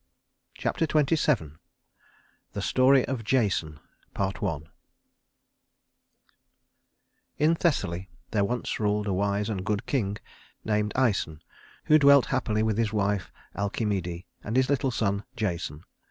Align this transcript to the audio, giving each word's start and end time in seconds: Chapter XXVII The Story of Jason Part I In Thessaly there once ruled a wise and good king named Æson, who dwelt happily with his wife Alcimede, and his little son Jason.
Chapter 0.55 0.85
XXVII 0.89 1.57
The 2.53 2.61
Story 2.63 3.05
of 3.07 3.23
Jason 3.23 3.79
Part 4.15 4.41
I 4.41 4.57
In 7.37 7.53
Thessaly 7.53 8.09
there 8.31 8.43
once 8.43 8.79
ruled 8.79 9.05
a 9.05 9.13
wise 9.13 9.47
and 9.47 9.63
good 9.63 9.85
king 9.85 10.17
named 10.65 10.95
Æson, 10.95 11.41
who 11.85 11.99
dwelt 11.99 12.25
happily 12.33 12.63
with 12.63 12.79
his 12.79 12.91
wife 12.91 13.31
Alcimede, 13.55 14.25
and 14.43 14.55
his 14.55 14.71
little 14.71 14.89
son 14.89 15.23
Jason. 15.35 15.83